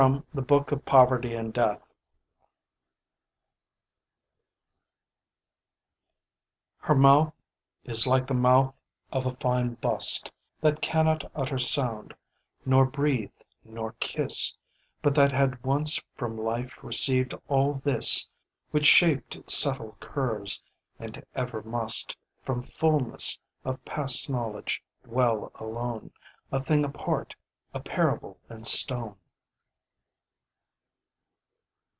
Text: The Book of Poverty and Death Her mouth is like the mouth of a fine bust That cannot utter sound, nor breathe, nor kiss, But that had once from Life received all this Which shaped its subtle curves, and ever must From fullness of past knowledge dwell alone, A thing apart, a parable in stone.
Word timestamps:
The 0.33 0.41
Book 0.41 0.71
of 0.71 0.83
Poverty 0.83 1.35
and 1.35 1.53
Death 1.53 1.93
Her 6.79 6.95
mouth 6.95 7.35
is 7.83 8.07
like 8.07 8.25
the 8.25 8.33
mouth 8.33 8.73
of 9.11 9.27
a 9.27 9.35
fine 9.35 9.75
bust 9.75 10.31
That 10.59 10.81
cannot 10.81 11.29
utter 11.35 11.59
sound, 11.59 12.15
nor 12.65 12.83
breathe, 12.83 13.29
nor 13.63 13.91
kiss, 13.99 14.55
But 15.03 15.13
that 15.13 15.31
had 15.33 15.63
once 15.63 16.01
from 16.15 16.35
Life 16.35 16.83
received 16.83 17.35
all 17.47 17.75
this 17.83 18.27
Which 18.71 18.87
shaped 18.87 19.35
its 19.35 19.53
subtle 19.55 19.97
curves, 19.99 20.59
and 20.97 21.23
ever 21.35 21.61
must 21.61 22.17
From 22.43 22.63
fullness 22.63 23.37
of 23.63 23.85
past 23.85 24.31
knowledge 24.31 24.81
dwell 25.03 25.51
alone, 25.53 26.11
A 26.51 26.59
thing 26.59 26.83
apart, 26.83 27.35
a 27.75 27.79
parable 27.79 28.39
in 28.49 28.63
stone. 28.63 29.15